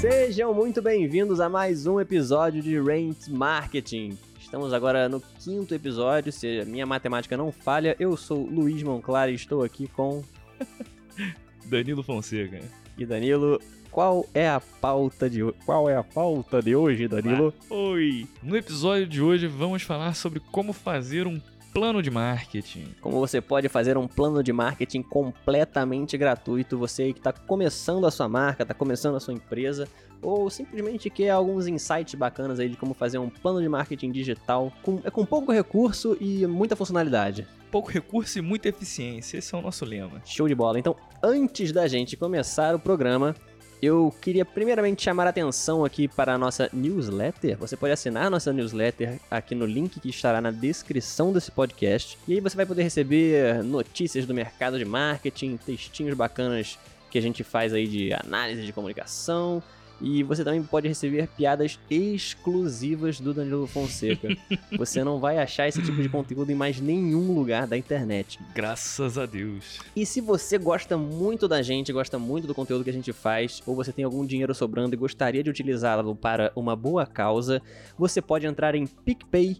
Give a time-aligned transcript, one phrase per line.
[0.00, 4.16] Sejam muito bem-vindos a mais um episódio de Rent Marketing.
[4.40, 9.28] Estamos agora no quinto episódio, se a minha matemática não falha, eu sou Luiz Monclar
[9.28, 10.22] e estou aqui com
[11.66, 12.60] Danilo Fonseca.
[12.96, 13.60] E Danilo,
[13.90, 17.52] qual é a pauta de qual é a pauta de hoje, Danilo?
[17.70, 18.26] Ah, oi.
[18.42, 21.40] No episódio de hoje vamos falar sobre como fazer um
[21.78, 22.88] plano de marketing.
[23.00, 28.10] Como você pode fazer um plano de marketing completamente gratuito, você que está começando a
[28.10, 29.86] sua marca, está começando a sua empresa,
[30.20, 34.72] ou simplesmente quer alguns insights bacanas aí de como fazer um plano de marketing digital
[34.82, 37.46] com, é com pouco recurso e muita funcionalidade.
[37.70, 40.20] Pouco recurso e muita eficiência, esse é o nosso lema.
[40.24, 40.80] Show de bola.
[40.80, 43.36] Então, antes da gente começar o programa,
[43.80, 47.56] eu queria primeiramente chamar a atenção aqui para a nossa newsletter.
[47.58, 52.18] Você pode assinar a nossa newsletter aqui no link que estará na descrição desse podcast.
[52.26, 56.78] E aí você vai poder receber notícias do mercado de marketing, textinhos bacanas
[57.10, 59.62] que a gente faz aí de análise de comunicação,
[60.00, 64.28] e você também pode receber piadas exclusivas do Danilo Fonseca.
[64.76, 68.38] você não vai achar esse tipo de conteúdo em mais nenhum lugar da internet.
[68.54, 69.80] Graças a Deus.
[69.94, 73.62] E se você gosta muito da gente, gosta muito do conteúdo que a gente faz,
[73.66, 77.60] ou você tem algum dinheiro sobrando e gostaria de utilizá-lo para uma boa causa,
[77.96, 79.58] você pode entrar em picpay.me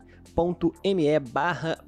[1.33, 1.78] barra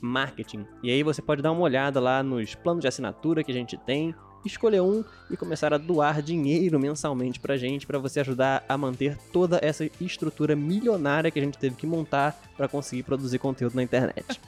[0.00, 0.64] marketing.
[0.82, 3.76] E aí você pode dar uma olhada lá nos planos de assinatura que a gente
[3.76, 4.14] tem,
[4.46, 9.16] escolher um e começar a doar dinheiro mensalmente pra gente, para você ajudar a manter
[9.32, 13.82] toda essa estrutura milionária que a gente teve que montar para conseguir produzir conteúdo na
[13.82, 14.40] internet.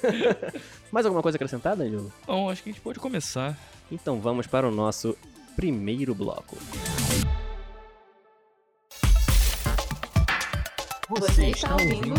[0.90, 2.12] Mais alguma coisa acrescentada, Danilo?
[2.26, 3.58] Bom, acho que a gente pode começar.
[3.90, 5.16] Então vamos para o nosso
[5.54, 6.56] primeiro bloco.
[11.08, 12.14] Você está ouvindo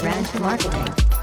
[0.00, 1.19] Brand Marketing.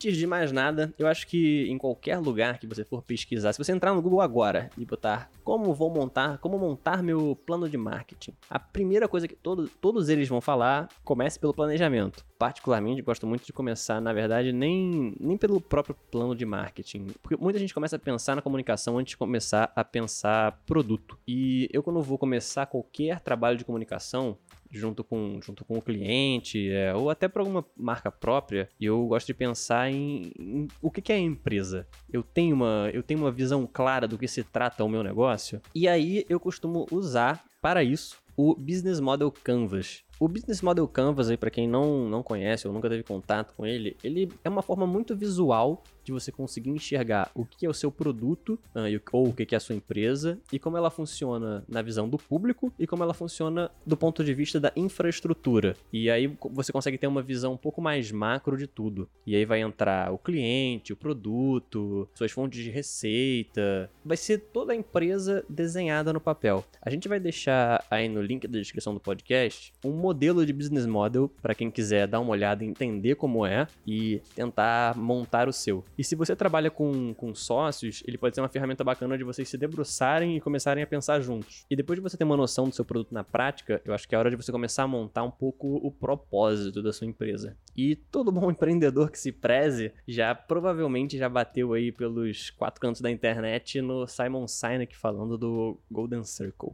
[0.00, 3.58] Antes de mais nada, eu acho que em qualquer lugar que você for pesquisar, se
[3.58, 7.76] você entrar no Google agora e botar como vou montar, como montar meu plano de
[7.76, 12.24] marketing, a primeira coisa que todo, todos eles vão falar, comece pelo planejamento.
[12.38, 17.36] Particularmente, gosto muito de começar, na verdade, nem, nem pelo próprio plano de marketing, porque
[17.36, 21.18] muita gente começa a pensar na comunicação antes de começar a pensar produto.
[21.28, 24.38] E eu quando vou começar qualquer trabalho de comunicação,
[24.70, 29.26] junto com, junto com o cliente, é, ou até para alguma marca própria, eu gosto
[29.26, 31.86] de pensar em, em, o que, que é a empresa.
[32.12, 35.60] Eu tenho, uma, eu tenho uma visão clara do que se trata o meu negócio,
[35.74, 40.02] e aí eu costumo usar para isso o Business Model Canvas.
[40.18, 43.96] O Business Model Canvas, para quem não, não conhece ou nunca teve contato com ele,
[44.02, 47.90] ele é uma forma muito visual de você conseguir enxergar o que é o seu
[47.90, 52.08] produto uh, ou o que é a sua empresa e como ela funciona na visão
[52.08, 55.76] do público e como ela funciona do ponto de vista da infraestrutura.
[55.92, 59.08] E aí você consegue ter uma visão um pouco mais macro de tudo.
[59.26, 63.90] E aí vai entrar o cliente, o produto, suas fontes de receita.
[64.04, 66.64] Vai ser toda a empresa desenhada no papel.
[66.80, 70.86] A gente vai deixar aí no link da descrição do podcast um modelo de business
[70.86, 75.84] model para quem quiser dar uma olhada entender como é e tentar montar o seu.
[76.00, 79.46] E se você trabalha com, com sócios, ele pode ser uma ferramenta bacana de vocês
[79.46, 81.66] se debruçarem e começarem a pensar juntos.
[81.68, 84.14] E depois de você ter uma noção do seu produto na prática, eu acho que
[84.14, 87.54] é hora de você começar a montar um pouco o propósito da sua empresa.
[87.76, 93.02] E todo bom empreendedor que se preze já provavelmente já bateu aí pelos quatro cantos
[93.02, 96.70] da internet no Simon Sinek falando do Golden Circle.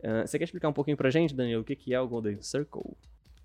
[0.00, 2.94] Uh, você quer explicar um pouquinho pra gente, Danilo, o que é o Golden Circle?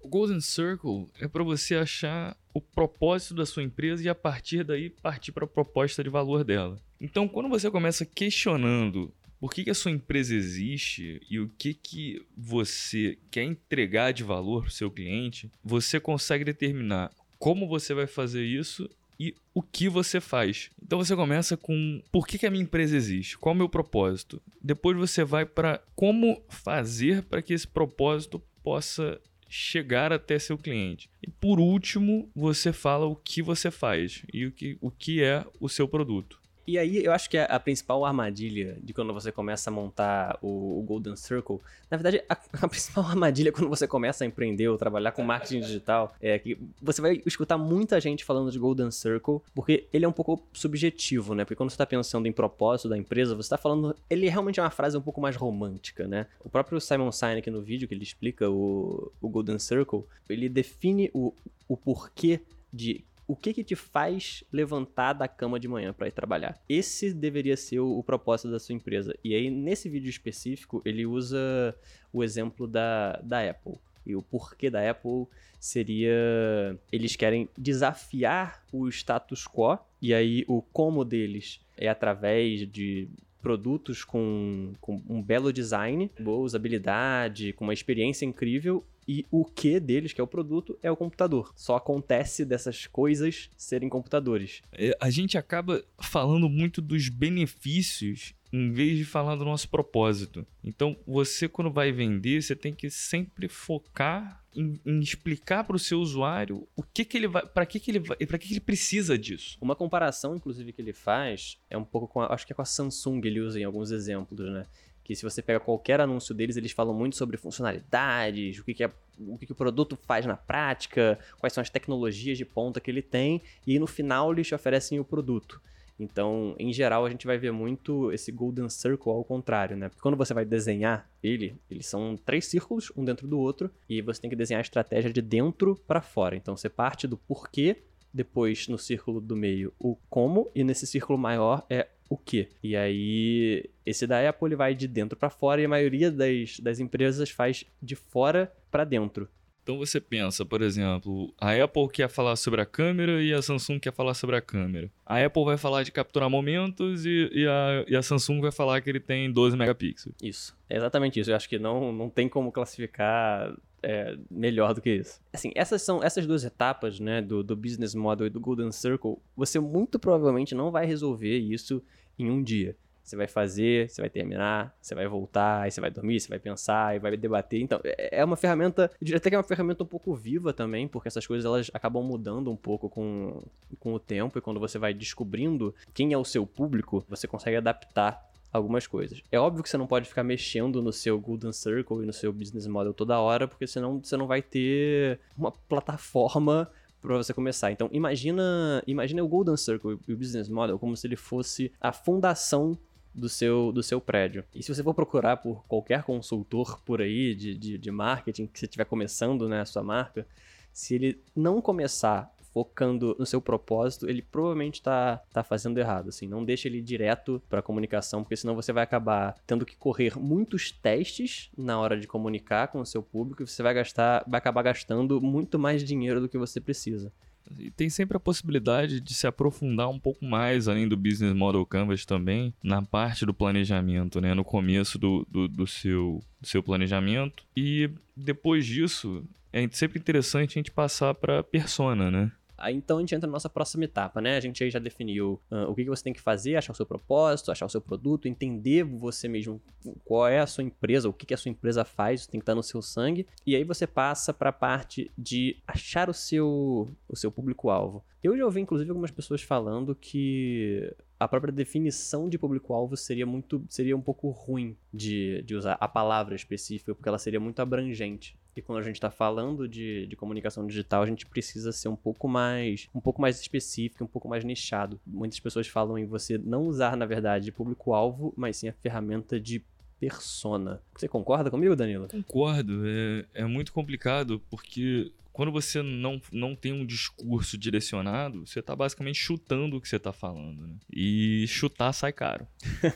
[0.01, 4.63] O Golden Circle é para você achar o propósito da sua empresa e a partir
[4.63, 6.79] daí partir para a proposta de valor dela.
[6.99, 11.73] Então, quando você começa questionando por que, que a sua empresa existe e o que,
[11.73, 17.93] que você quer entregar de valor para o seu cliente, você consegue determinar como você
[17.93, 18.87] vai fazer isso
[19.19, 20.69] e o que você faz.
[20.83, 23.69] Então você começa com por que, que a minha empresa existe, qual é o meu
[23.69, 24.41] propósito.
[24.61, 29.19] Depois você vai para como fazer para que esse propósito possa
[29.51, 31.09] chegar até seu cliente.
[31.21, 35.45] E por último, você fala o que você faz e o que, o que é
[35.59, 36.40] o seu produto.
[36.65, 40.79] E aí, eu acho que a, principal armadilha de quando você começa a montar o,
[40.79, 41.59] o Golden Circle,
[41.89, 45.61] na verdade, a, a, principal armadilha quando você começa a empreender ou trabalhar com marketing
[45.61, 50.07] digital é que você vai escutar muita gente falando de Golden Circle, porque ele é
[50.07, 51.43] um pouco subjetivo, né?
[51.43, 53.95] Porque quando você está pensando em propósito da empresa, você está falando.
[54.09, 56.27] Ele realmente é uma frase um pouco mais romântica, né?
[56.39, 61.09] O próprio Simon Sinek no vídeo que ele explica o, o Golden Circle, ele define
[61.13, 61.33] o,
[61.67, 62.41] o porquê
[62.71, 66.61] de o que que te faz levantar da cama de manhã para ir trabalhar.
[66.67, 69.17] Esse deveria ser o, o, propósito da sua empresa.
[69.23, 71.73] E aí, nesse vídeo específico, ele usa
[72.11, 73.75] o exemplo da, da Apple.
[74.05, 80.61] E o porquê da Apple seria eles querem desafiar o status quo e aí o
[80.61, 83.07] como deles é através de
[83.41, 89.77] produtos com, com um belo design, boa usabilidade, com uma experiência incrível e o que
[89.77, 91.51] deles, que é o produto, é o computador.
[91.53, 94.61] Só acontece dessas coisas serem computadores.
[94.71, 100.47] É, a gente acaba falando muito dos benefícios em vez de falar do nosso propósito.
[100.63, 105.79] Então, você quando vai vender, você tem que sempre focar em, em explicar para o
[105.79, 108.53] seu usuário o que, que ele vai, para que, que ele vai, para que, que
[108.53, 109.57] ele precisa disso.
[109.61, 112.61] Uma comparação, inclusive, que ele faz é um pouco com, a, acho que é com
[112.61, 114.65] a Samsung, ele usa em alguns exemplos, né?
[115.03, 118.83] Que se você pega qualquer anúncio deles, eles falam muito sobre funcionalidades, o que, que
[118.83, 122.79] é o que, que, o produto faz na prática, quais são as tecnologias de ponta
[122.79, 125.61] que ele tem, e no final eles te oferecem o produto.
[126.01, 129.87] Então, em geral, a gente vai ver muito esse Golden Circle ao contrário, né?
[129.87, 134.01] Porque quando você vai desenhar ele, eles são três círculos, um dentro do outro, e
[134.01, 136.35] você tem que desenhar a estratégia de dentro para fora.
[136.35, 141.19] Então, você parte do porquê, depois no círculo do meio o como, e nesse círculo
[141.19, 142.49] maior é o que.
[142.61, 146.59] E aí, esse da Apple ele vai de dentro para fora e a maioria das,
[146.59, 149.29] das empresas faz de fora para dentro.
[149.63, 153.79] Então você pensa, por exemplo, a Apple quer falar sobre a câmera e a Samsung
[153.79, 154.91] quer falar sobre a câmera.
[155.05, 158.81] A Apple vai falar de capturar momentos e, e, a, e a Samsung vai falar
[158.81, 160.13] que ele tem 12 megapixels.
[160.21, 161.31] Isso, é exatamente isso.
[161.31, 165.19] Eu acho que não, não tem como classificar é, melhor do que isso.
[165.33, 169.17] Assim, essas são essas duas etapas, né, do, do business model e do golden circle,
[169.35, 171.81] você muito provavelmente não vai resolver isso
[172.17, 172.75] em um dia.
[173.03, 176.37] Você vai fazer, você vai terminar, você vai voltar, aí você vai dormir, você vai
[176.37, 177.59] pensar e vai debater.
[177.59, 180.53] Então, é, é uma ferramenta, eu diria até que é uma ferramenta um pouco viva
[180.53, 183.41] também, porque essas coisas elas acabam mudando um pouco com,
[183.79, 187.57] com o tempo e quando você vai descobrindo quem é o seu público, você consegue
[187.57, 189.21] adaptar algumas coisas.
[189.31, 192.33] É óbvio que você não pode ficar mexendo no seu Golden Circle e no seu
[192.33, 196.69] business model toda hora, porque senão você não vai ter uma plataforma
[197.01, 197.71] para você começar.
[197.71, 201.91] Então, imagina, imagina o Golden Circle e o Business Model como se ele fosse a
[201.91, 202.77] fundação
[203.13, 204.43] do seu, do seu prédio.
[204.53, 208.59] E se você for procurar por qualquer consultor por aí de, de, de marketing, que
[208.59, 210.25] você estiver começando né, a sua marca,
[210.71, 216.27] se ele não começar focando no seu propósito, ele provavelmente está tá fazendo errado, assim,
[216.27, 220.71] não deixa ele direto para comunicação, porque senão você vai acabar tendo que correr muitos
[220.71, 224.61] testes na hora de comunicar com o seu público e você vai gastar, vai acabar
[224.61, 227.11] gastando muito mais dinheiro do que você precisa.
[227.57, 231.65] E tem sempre a possibilidade de se aprofundar um pouco mais, além do Business Model
[231.65, 234.33] Canvas também, na parte do planejamento, né?
[234.33, 237.43] No começo do, do, do seu, do seu planejamento.
[237.55, 242.31] E depois disso, é sempre interessante a gente passar para persona, né?
[242.61, 244.37] Aí então a gente entra na nossa próxima etapa, né?
[244.37, 246.75] A gente aí já definiu uh, o que, que você tem que fazer, achar o
[246.75, 249.61] seu propósito, achar o seu produto, entender você mesmo
[250.05, 252.55] qual é a sua empresa, o que, que a sua empresa faz, tem que estar
[252.55, 253.25] no seu sangue.
[253.45, 258.03] E aí você passa para a parte de achar o seu, o seu público-alvo.
[258.23, 263.63] Eu já ouvi, inclusive, algumas pessoas falando que a própria definição de público-alvo seria muito
[263.67, 268.37] seria um pouco ruim de, de usar a palavra específica, porque ela seria muito abrangente.
[268.55, 271.95] E quando a gente está falando de, de comunicação digital, a gente precisa ser um
[271.95, 274.99] pouco mais um pouco mais específico, um pouco mais nichado.
[275.05, 279.63] Muitas pessoas falam em você não usar, na verdade, público-alvo, mas sim a ferramenta de
[279.99, 280.81] persona.
[280.95, 282.07] Você concorda comigo, Danilo?
[282.07, 282.81] Concordo.
[282.85, 288.75] É, é muito complicado porque quando você não, não tem um discurso direcionado, você está
[288.75, 290.67] basicamente chutando o que você está falando.
[290.67, 290.75] Né?
[290.91, 292.47] E chutar sai caro.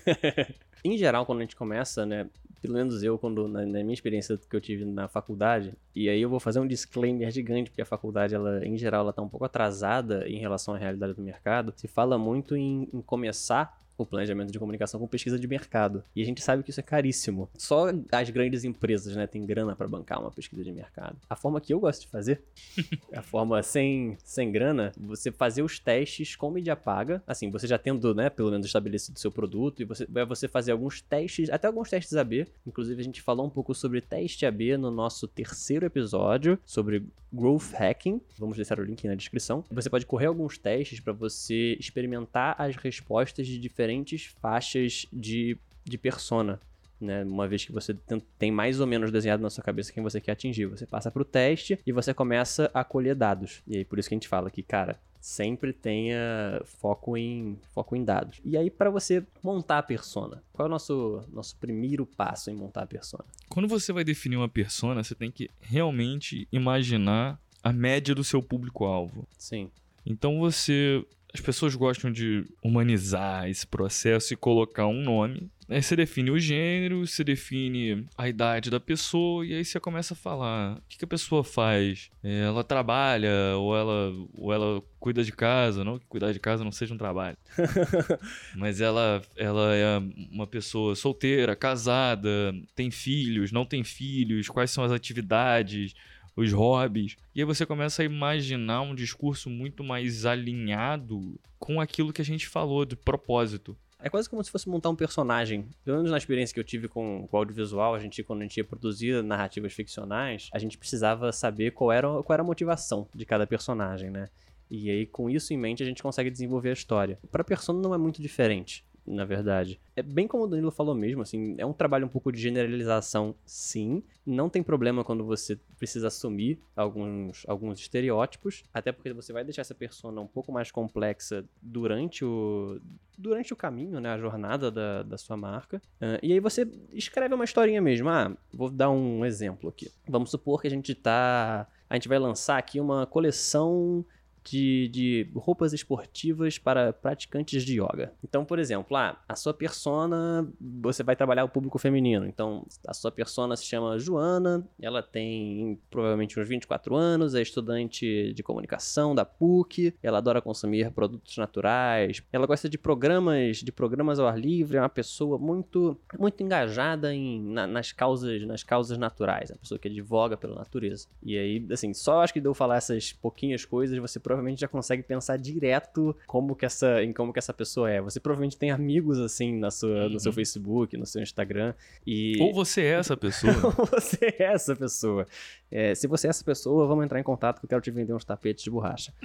[0.84, 2.30] em geral, quando a gente começa, né?
[2.62, 6.22] Pelo menos eu, quando na, na, minha experiência que eu tive na faculdade, e aí
[6.22, 9.30] eu vou fazer um disclaimer gigante, porque a faculdade, ela, em geral, ela tá um
[9.30, 11.74] pouco atrasada em relação à realidade do mercado.
[11.76, 16.04] Se fala muito em, em começar o planejamento de comunicação com pesquisa de mercado.
[16.16, 17.50] E a gente sabe que isso é caríssimo.
[17.58, 21.18] Só as grandes empresas, né, têm grana para bancar uma pesquisa de mercado.
[21.30, 22.42] A forma que eu gosto de fazer,
[23.14, 27.78] a forma sem, sem grana, você fazer os testes com mídia paga, assim, você já
[27.78, 31.68] tendo, né, pelo menos estabelecido seu produto, e você vai você fazer alguns testes, até
[31.68, 32.48] alguns testes AB.
[32.66, 37.04] Inclusive, a gente falou um pouco sobre teste AB no nosso terceiro episódio, sobre
[37.36, 38.22] growth hacking.
[38.38, 39.64] Vamos deixar o link na descrição.
[39.70, 45.58] Você pode correr alguns testes para você experimentar as respostas de diferentes diferentes faixas de,
[45.84, 46.60] de persona.
[47.00, 47.24] Né?
[47.24, 47.94] Uma vez que você
[48.40, 51.22] tem mais ou menos desenhado na sua cabeça quem você quer atingir, você passa para
[51.22, 53.62] o teste e você começa a colher dados.
[53.68, 57.96] E aí por isso que a gente fala que, cara, sempre tenha foco em foco
[57.96, 58.40] em dados.
[58.44, 62.56] E aí para você montar a persona, qual é o nosso nosso primeiro passo em
[62.56, 63.26] montar a persona?
[63.50, 68.42] Quando você vai definir uma persona, você tem que realmente imaginar a média do seu
[68.42, 69.28] público-alvo.
[69.38, 69.70] Sim.
[70.06, 71.04] Então você.
[71.36, 75.52] As pessoas gostam de humanizar esse processo e colocar um nome.
[75.68, 80.14] Aí você define o gênero, você define a idade da pessoa, e aí você começa
[80.14, 82.10] a falar o que, que a pessoa faz.
[82.24, 86.64] É, ela trabalha, ou ela, ou ela cuida de casa, não que cuidar de casa
[86.64, 87.38] não seja um trabalho.
[88.56, 90.02] Mas ela, ela é
[90.32, 95.96] uma pessoa solteira, casada, tem filhos, não tem filhos, quais são as atividades,
[96.36, 97.16] os hobbies.
[97.34, 102.26] E aí você começa a imaginar um discurso muito mais alinhado com aquilo que a
[102.26, 103.78] gente falou de propósito.
[104.00, 105.66] É quase como se fosse montar um personagem.
[105.84, 108.58] Pelo menos na experiência que eu tive com, o audiovisual, a gente, quando a gente
[108.58, 113.26] ia produzir narrativas ficcionais, a gente precisava saber qual era, qual era a motivação de
[113.26, 114.28] cada personagem, né?
[114.70, 117.18] E aí, com isso em mente, a gente consegue desenvolver a história.
[117.32, 119.80] Pra Persona não é muito diferente, na verdade.
[119.96, 123.36] É bem como o Danilo falou mesmo, assim, é um trabalho um pouco de generalização,
[123.46, 124.04] sim.
[124.26, 129.62] Não tem problema quando você precisa assumir alguns, alguns estereótipos, até porque você vai deixar
[129.62, 132.80] essa persona um pouco mais complexa durante o,
[133.18, 135.82] durante o caminho, né, a jornada da, da sua marca.
[136.02, 138.10] Ah, e aí você escreve uma historinha mesmo.
[138.10, 139.92] Ah, vou dar um exemplo aqui.
[140.08, 141.68] Vamos supor que a gente tá.
[141.90, 144.04] A gente vai lançar aqui uma coleção
[144.50, 148.14] de, de roupas esportivas para praticantes de yoga.
[148.24, 152.26] Então, por exemplo, ah, a sua persona, você vai trabalhar o público feminino.
[152.28, 158.34] Então, a sua persona se chama Joana, ela tem provavelmente uns 24 anos, é estudante
[158.34, 164.20] de comunicação da PUC, ela adora consumir produtos naturais, ela gosta de programas, de programas
[164.20, 168.98] ao ar livre, é uma pessoa muito muito engajada em, na- nas causas, nas causas
[168.98, 171.08] naturais, é uma pessoa que advoga pela natureza.
[171.24, 175.04] E aí, assim, só acho que deu falar essas pouquinhas coisas, você provavelmente já consegue
[175.04, 178.02] pensar direto como que essa, em como que essa pessoa é.
[178.02, 180.36] Você provavelmente tem amigos assim na sua, no seu Uhum.
[180.36, 181.74] Facebook, no seu Instagram
[182.06, 183.54] e Ou você é essa pessoa.
[183.92, 185.26] você é essa pessoa.
[185.72, 188.14] É, se você é essa pessoa, vamos entrar em contato que eu quero te vender
[188.14, 189.14] uns tapetes de borracha.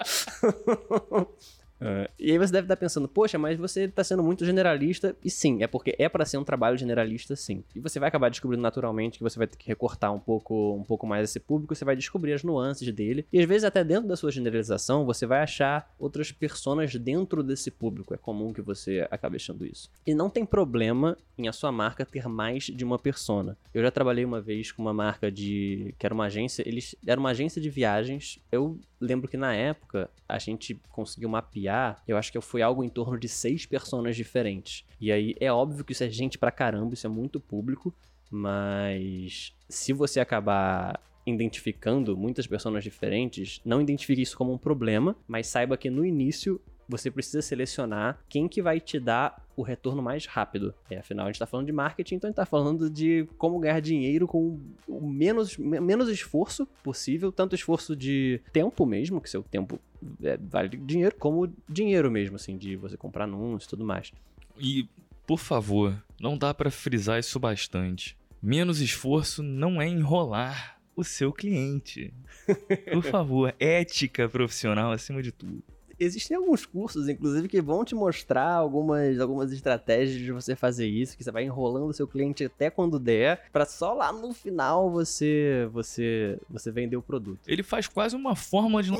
[1.80, 5.16] É, e aí você deve estar pensando, poxa, mas você está sendo muito generalista.
[5.24, 7.64] E sim, é porque é para ser um trabalho generalista, sim.
[7.74, 10.84] E você vai acabar descobrindo naturalmente que você vai ter que recortar um pouco, um
[10.84, 13.26] pouco mais esse público, você vai descobrir as nuances dele.
[13.32, 17.70] E às vezes até dentro da sua generalização, você vai achar outras personas dentro desse
[17.70, 18.14] público.
[18.14, 19.90] É comum que você acabe achando isso.
[20.06, 23.56] E não tem problema em a sua marca ter mais de uma persona.
[23.72, 25.94] Eu já trabalhei uma vez com uma marca de.
[25.98, 26.66] que era uma agência.
[26.66, 26.94] Eles.
[27.06, 28.38] Era uma agência de viagens.
[28.52, 31.69] Eu lembro que na época a gente conseguiu mapear.
[32.06, 34.84] Eu acho que foi algo em torno de seis personas diferentes.
[35.00, 37.94] E aí é óbvio que isso é gente pra caramba, isso é muito público.
[38.30, 45.46] Mas se você acabar identificando muitas pessoas diferentes, não identifique isso como um problema, mas
[45.46, 50.26] saiba que no início você precisa selecionar quem que vai te dar o retorno mais
[50.26, 50.74] rápido.
[50.90, 53.58] É, afinal, a gente tá falando de marketing, então a gente tá falando de como
[53.58, 59.30] ganhar dinheiro com o menos, me- menos esforço possível, tanto esforço de tempo mesmo, que
[59.30, 59.78] seu tempo
[60.22, 64.12] é, vale dinheiro, como dinheiro mesmo, assim, de você comprar anúncios e tudo mais.
[64.58, 64.88] E,
[65.26, 68.16] por favor, não dá pra frisar isso bastante.
[68.42, 72.12] Menos esforço não é enrolar o seu cliente.
[72.92, 75.62] Por favor, ética profissional acima de tudo.
[76.00, 81.14] Existem alguns cursos, inclusive, que vão te mostrar algumas, algumas estratégias de você fazer isso,
[81.14, 84.90] que você vai enrolando o seu cliente até quando der, pra só lá no final
[84.90, 87.40] você você você vender o produto.
[87.46, 88.90] Ele faz quase uma forma de.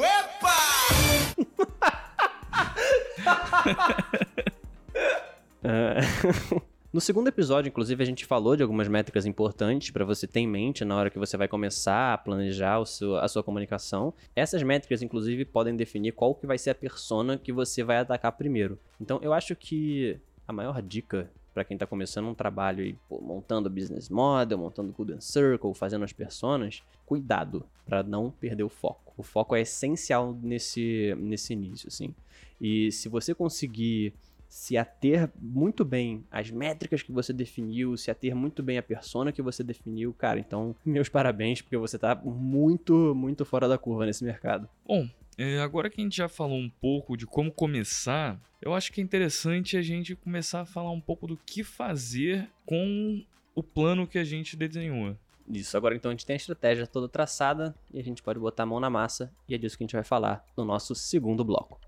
[5.64, 6.00] Ah,
[6.92, 10.47] No segundo episódio, inclusive, a gente falou de algumas métricas importantes pra você ter em
[10.49, 14.12] mente na hora que você vai começar a planejar seu- a sua comunicação.
[14.35, 18.32] Essas métricas, inclusive, podem definir qual que vai ser a persona que você vai atacar
[18.32, 18.76] primeiro.
[19.00, 20.18] Então, eu acho que
[20.49, 24.92] a maior dica pra quem tá começando um trabalho e pô, montando business model, montando
[24.92, 29.12] Golden Circle, fazendo as personas, cuidado pra não perder o foco.
[29.16, 32.12] O foco é essencial nesse, nesse início, assim.
[32.61, 34.12] E se você conseguir
[34.50, 39.30] se ater muito bem às métricas que você definiu, se ater muito bem à persona
[39.30, 44.04] que você definiu, cara, então meus parabéns, porque você tá muito, muito fora da curva
[44.04, 44.69] nesse mercado.
[44.85, 48.92] Bom, é, agora que a gente já falou um pouco de como começar, eu acho
[48.92, 53.62] que é interessante a gente começar a falar um pouco do que fazer com o
[53.62, 55.16] plano que a gente desenhou.
[55.49, 58.64] Isso, agora então a gente tem a estratégia toda traçada e a gente pode botar
[58.64, 61.45] a mão na massa e é disso que a gente vai falar no nosso segundo
[61.45, 61.80] bloco.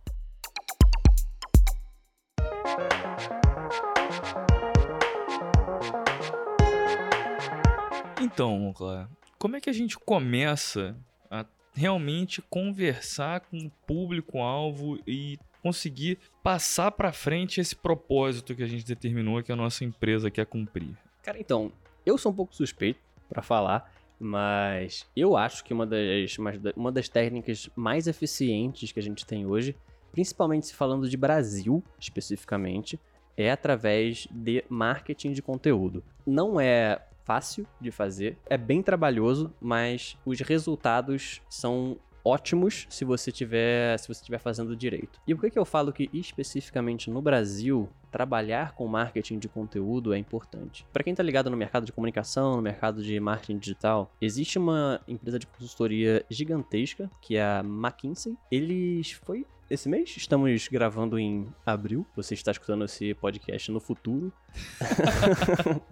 [8.23, 10.97] Então, Clara, como é que a gente começa
[11.31, 18.67] a realmente conversar com o público-alvo e conseguir passar pra frente esse propósito que a
[18.67, 20.97] gente determinou que a nossa empresa quer cumprir?
[21.23, 21.73] Cara, então,
[22.07, 23.91] eu sou um pouco suspeito pra falar,
[24.25, 29.03] Mas eu acho que uma das, uma da- uma das técnicas mais eficientes que a
[29.03, 29.75] gente tem hoje,
[30.13, 33.01] principalmente se falando de Brasil especificamente,
[33.37, 36.05] é através de marketing de conteúdo.
[36.25, 43.33] Não é fácil de fazer, é bem trabalhoso, mas os resultados são ótimos se você
[43.33, 45.21] tiver se você estiver fazendo direito.
[45.27, 50.13] E por que, que eu falo que especificamente no Brasil trabalhar com marketing de conteúdo
[50.13, 50.87] é importante?
[50.93, 55.01] Para quem tá ligado no mercado de comunicação, no mercado de marketing digital, existe uma
[55.09, 58.37] empresa de consultoria gigantesca que é a McKinsey.
[58.51, 62.07] Eles foi esse mês, estamos gravando em abril.
[62.15, 64.31] Você está escutando esse podcast no futuro.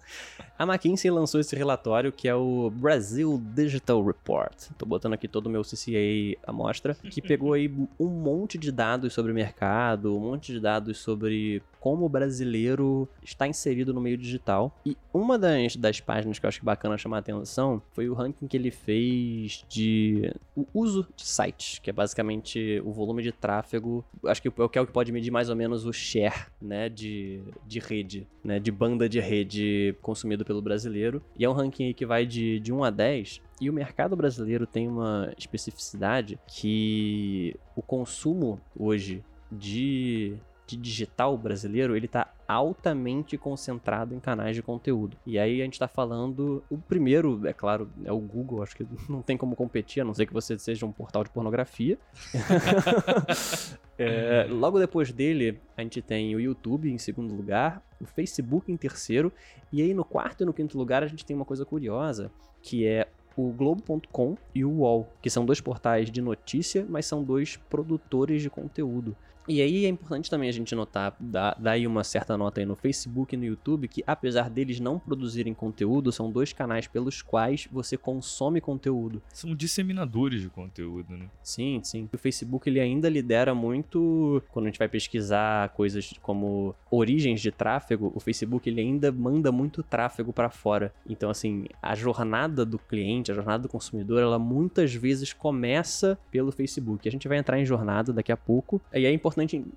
[0.61, 4.69] a McKinsey lançou esse relatório que é o Brazil Digital Report.
[4.77, 7.67] Tô botando aqui todo o meu CCA à mostra, que pegou aí
[7.99, 13.09] um monte de dados sobre o mercado, um monte de dados sobre como o brasileiro
[13.23, 14.71] está inserido no meio digital.
[14.85, 18.13] E uma das, das páginas que eu acho que bacana chamar a atenção foi o
[18.13, 23.31] ranking que ele fez de o uso de sites, que é basicamente o volume de
[23.31, 24.05] tráfego.
[24.25, 26.45] Acho que é o que é o que pode medir mais ou menos o share,
[26.61, 31.23] né, de, de rede, né, de banda de rede consumido pelo brasileiro.
[31.37, 33.41] E é um ranking que vai de, de 1 a 10.
[33.61, 40.35] E o mercado brasileiro tem uma especificidade que o consumo hoje de
[40.77, 45.17] digital brasileiro, ele tá altamente concentrado em canais de conteúdo.
[45.25, 48.85] E aí a gente tá falando, o primeiro, é claro, é o Google, acho que
[49.09, 51.97] não tem como competir, a não ser que você seja um portal de pornografia.
[54.03, 58.75] É, logo depois dele, a gente tem o YouTube em segundo lugar, o Facebook em
[58.75, 59.31] terceiro,
[59.71, 62.31] e aí no quarto e no quinto lugar a gente tem uma coisa curiosa,
[62.63, 67.23] que é o Globo.com e o UOL, que são dois portais de notícia, mas são
[67.23, 69.15] dois produtores de conteúdo.
[69.47, 72.65] E aí é importante também a gente notar, dar, dar aí uma certa nota aí
[72.65, 77.21] no Facebook e no YouTube, que apesar deles não produzirem conteúdo, são dois canais pelos
[77.21, 79.21] quais você consome conteúdo.
[79.33, 81.27] São disseminadores de conteúdo, né?
[81.41, 82.07] Sim, sim.
[82.11, 87.51] O Facebook ele ainda lidera muito quando a gente vai pesquisar coisas como origens de
[87.51, 90.93] tráfego, o Facebook ele ainda manda muito tráfego para fora.
[91.07, 96.51] Então assim, a jornada do cliente, a jornada do consumidor, ela muitas vezes começa pelo
[96.51, 97.07] Facebook.
[97.07, 98.81] A gente vai entrar em jornada daqui a pouco.
[98.93, 99.30] E é importante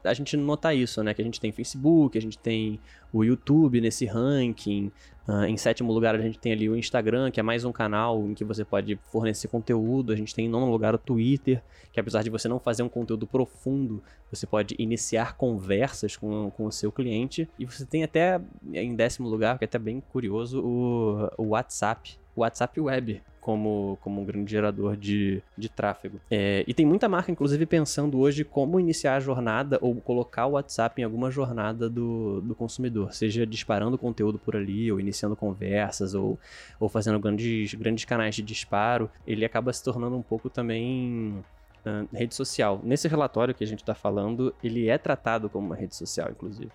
[0.04, 1.14] a gente notar isso, né?
[1.14, 2.80] Que a gente tem Facebook, a gente tem
[3.12, 4.90] o YouTube nesse ranking.
[5.26, 8.22] Uh, em sétimo lugar, a gente tem ali o Instagram, que é mais um canal
[8.28, 10.12] em que você pode fornecer conteúdo.
[10.12, 11.62] A gente tem em nono lugar o Twitter,
[11.92, 16.66] que apesar de você não fazer um conteúdo profundo, você pode iniciar conversas com, com
[16.66, 17.48] o seu cliente.
[17.58, 18.40] E você tem até,
[18.72, 22.18] em décimo lugar, que é até bem curioso, o, o WhatsApp.
[22.36, 26.18] O WhatsApp Web, como, como um grande gerador de, de tráfego.
[26.30, 30.52] É, e tem muita marca, inclusive, pensando hoje como iniciar a jornada ou colocar o
[30.52, 36.14] WhatsApp em alguma jornada do, do consumidor, seja disparando conteúdo por ali, ou iniciando conversas,
[36.14, 36.38] ou,
[36.80, 39.10] ou fazendo grandes, grandes canais de disparo.
[39.26, 41.44] Ele acaba se tornando um pouco também
[41.84, 42.80] uh, rede social.
[42.82, 46.70] Nesse relatório que a gente está falando, ele é tratado como uma rede social, inclusive.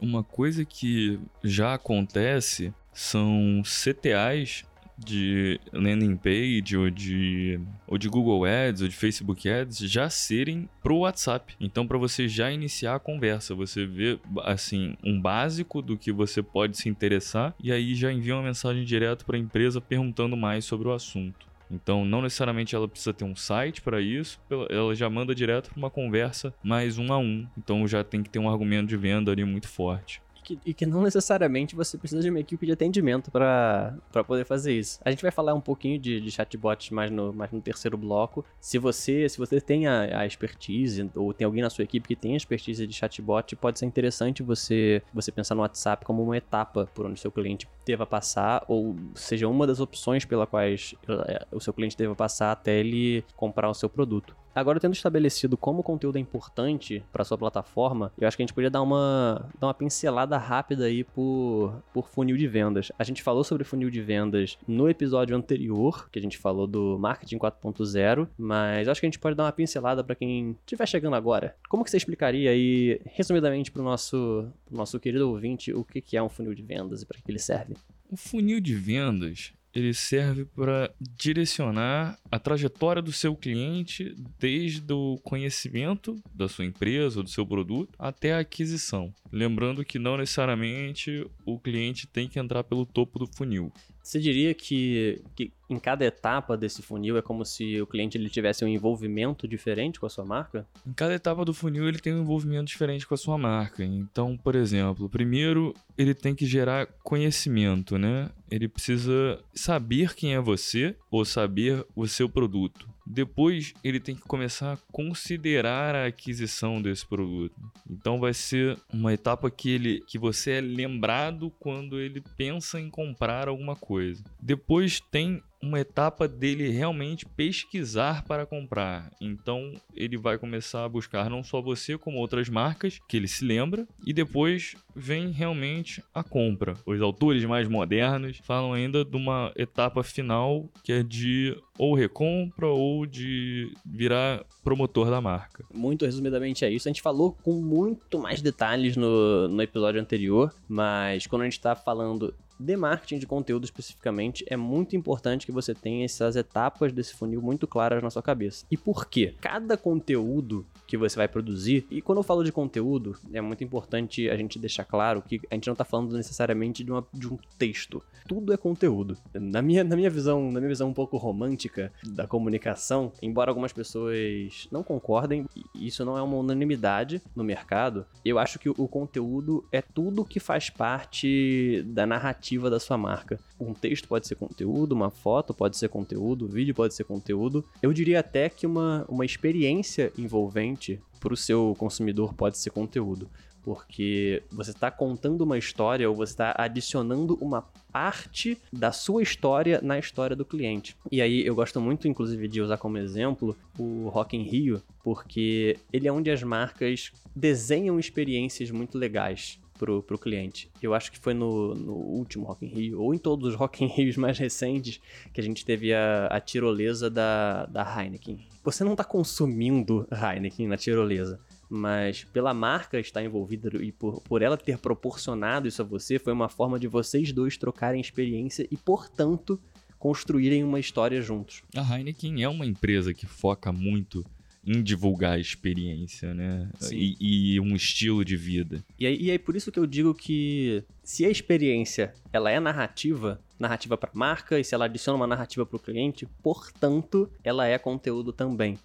[0.00, 4.64] Uma coisa que já acontece são CTAs
[4.96, 10.68] de landing page ou de, ou de Google Ads ou de Facebook Ads já serem
[10.82, 11.54] pro WhatsApp.
[11.60, 16.42] Então, para você já iniciar a conversa, você vê assim um básico do que você
[16.42, 20.64] pode se interessar e aí já envia uma mensagem direto para a empresa perguntando mais
[20.64, 21.46] sobre o assunto.
[21.70, 24.38] Então, não necessariamente ela precisa ter um site para isso,
[24.70, 27.46] ela já manda direto para uma conversa mais um a um.
[27.56, 30.84] Então, já tem que ter um argumento de venda ali muito forte que, e que
[30.84, 35.00] não necessariamente você precisa de uma equipe de atendimento para poder fazer isso.
[35.04, 38.44] A gente vai falar um pouquinho de, de chatbots mais no, mais no terceiro bloco.
[38.60, 42.14] Se você, se você tem a, a expertise, ou tem alguém na sua equipe que
[42.14, 46.88] tem expertise de chatbot, pode ser interessante você, você pensar no WhatsApp como uma etapa
[46.94, 51.60] por onde seu cliente deva passar, ou seja, uma das opções pela quais eh, o
[51.60, 54.36] seu cliente deva passar até ele comprar o seu produto.
[54.54, 58.46] Agora, tendo estabelecido como o conteúdo é importante para sua plataforma, eu acho que a
[58.46, 62.92] gente podia dar uma, dar uma pincelada rápida aí por, por funil de vendas.
[62.98, 66.96] A gente falou sobre funil de vendas no episódio anterior, que a gente falou do
[66.98, 71.16] marketing 4.0, mas acho que a gente pode dar uma pincelada para quem estiver chegando
[71.16, 71.56] agora.
[71.68, 76.16] Como que você explicaria aí, resumidamente, para o nosso, nosso querido ouvinte, o que, que
[76.16, 77.74] é um funil de vendas e para que ele serve?
[78.08, 85.18] O funil de vendas ele serve para direcionar a trajetória do seu cliente desde o
[85.24, 89.12] conhecimento da sua empresa ou do seu produto até a aquisição.
[89.32, 93.72] Lembrando que não necessariamente o cliente tem que entrar pelo topo do funil.
[94.04, 98.28] Você diria que, que em cada etapa desse funil é como se o cliente ele
[98.28, 100.68] tivesse um envolvimento diferente com a sua marca?
[100.86, 103.82] Em cada etapa do funil ele tem um envolvimento diferente com a sua marca.
[103.82, 108.28] Então, por exemplo, primeiro ele tem que gerar conhecimento, né?
[108.50, 112.93] Ele precisa saber quem é você ou saber o seu produto.
[113.06, 117.54] Depois ele tem que começar a considerar a aquisição desse produto.
[117.88, 122.88] Então vai ser uma etapa que ele que você é lembrado quando ele pensa em
[122.88, 124.22] comprar alguma coisa.
[124.40, 129.10] Depois tem uma etapa dele realmente pesquisar para comprar.
[129.20, 133.44] Então ele vai começar a buscar não só você, como outras marcas que ele se
[133.44, 136.76] lembra, e depois vem realmente a compra.
[136.86, 142.68] Os autores mais modernos falam ainda de uma etapa final que é de ou recompra
[142.68, 145.64] ou de virar promotor da marca.
[145.72, 146.88] Muito resumidamente é isso.
[146.88, 151.54] A gente falou com muito mais detalhes no, no episódio anterior, mas quando a gente
[151.54, 156.92] está falando de marketing de conteúdo especificamente, é muito importante que você tenha essas etapas
[156.92, 158.64] desse funil muito claras na sua cabeça.
[158.70, 159.34] E por quê?
[159.40, 164.28] Cada conteúdo que você vai produzir, e quando eu falo de conteúdo, é muito importante
[164.28, 167.38] a gente deixar claro que a gente não está falando necessariamente de, uma, de um
[167.58, 168.02] texto.
[168.28, 169.16] Tudo é conteúdo.
[169.34, 173.72] Na minha, na minha visão, na minha visão um pouco romântica da comunicação, embora algumas
[173.72, 179.64] pessoas não concordem, isso não é uma unanimidade no mercado, eu acho que o conteúdo
[179.72, 183.38] é tudo que faz parte da narrativa da sua marca.
[183.58, 187.64] Um texto pode ser conteúdo, uma foto pode ser conteúdo, um vídeo pode ser conteúdo.
[187.82, 193.28] Eu diria até que uma, uma experiência envolvente para o seu consumidor pode ser conteúdo.
[193.62, 199.80] Porque você está contando uma história ou você está adicionando uma parte da sua história
[199.82, 200.94] na história do cliente.
[201.10, 205.78] E aí eu gosto muito, inclusive, de usar como exemplo o Rock in Rio, porque
[205.90, 210.70] ele é onde as marcas desenham experiências muito legais pro, pro cliente.
[210.80, 213.84] Eu acho que foi no, no último Rock in Rio, ou em todos os Rock
[213.84, 215.00] in Rios mais recentes,
[215.32, 218.38] que a gente teve a, a tirolesa da, da Heineken.
[218.62, 224.42] Você não tá consumindo Heineken na tirolesa, mas pela marca estar envolvida e por, por
[224.42, 228.76] ela ter proporcionado isso a você, foi uma forma de vocês dois trocarem experiência e,
[228.76, 229.60] portanto,
[229.98, 231.62] construírem uma história juntos.
[231.74, 234.24] A Heineken é uma empresa que foca muito
[234.66, 236.68] em divulgar a experiência, né?
[236.90, 238.84] E, e um estilo de vida.
[238.98, 242.58] E aí, e aí por isso que eu digo que se a experiência ela é
[242.58, 247.66] narrativa, narrativa para marca e se ela adiciona uma narrativa para o cliente, portanto, ela
[247.66, 248.78] é conteúdo também.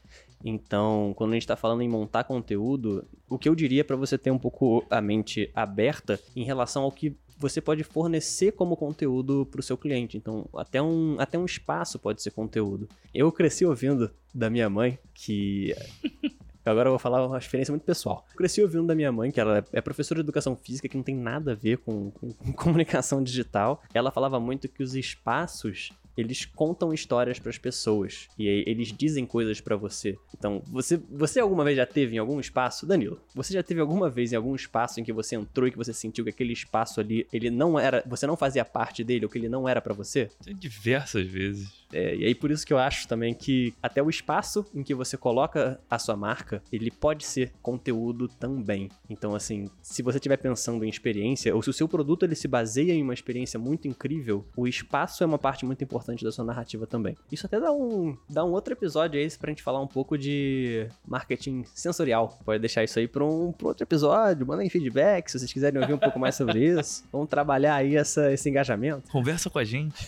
[0.44, 4.18] Então, quando a gente está falando em montar conteúdo, o que eu diria para você
[4.18, 9.48] ter um pouco a mente aberta em relação ao que você pode fornecer como conteúdo
[9.50, 10.18] para o seu cliente.
[10.18, 12.88] Então, até um, até um espaço pode ser conteúdo.
[13.14, 15.74] Eu cresci ouvindo da minha mãe que.
[16.66, 18.24] Agora eu vou falar uma experiência muito pessoal.
[18.30, 21.04] Eu cresci ouvindo da minha mãe, que ela é professora de educação física, que não
[21.04, 23.82] tem nada a ver com, com- com comunicação digital.
[23.92, 29.26] Ela falava muito que os espaços eles contam histórias para as pessoas e eles dizem
[29.26, 30.18] coisas para você.
[30.38, 33.22] Então, você, você alguma vez já teve em algum espaço, Danilo?
[33.34, 35.94] Você já teve alguma vez em algum espaço em que você entrou e que você
[35.94, 39.38] sentiu que aquele espaço ali, ele não era, você não fazia parte dele ou que
[39.38, 40.30] ele não era para você?
[40.58, 41.79] Diversas vezes.
[41.94, 44.94] É, e aí por isso que eu acho também que até o espaço em que
[44.94, 48.90] você coloca a sua marca, ele pode ser conteúdo também.
[49.10, 52.48] Então assim, se você estiver pensando em experiência, ou se o seu produto ele se
[52.48, 56.46] baseia em uma experiência muito incrível, o espaço é uma parte muito importante da sua
[56.46, 57.16] narrativa também.
[57.32, 60.88] Isso até dá um, dá um outro episódio aí pra gente falar um pouco de
[61.08, 62.40] marketing sensorial.
[62.44, 65.94] Pode deixar isso aí pra um pra outro episódio, mandem feedback se vocês quiserem ouvir
[65.94, 67.04] um pouco mais sobre isso.
[67.12, 69.10] Vamos trabalhar aí essa, esse engajamento.
[69.12, 70.08] Conversa com a gente.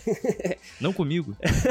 [0.79, 1.35] Não comigo.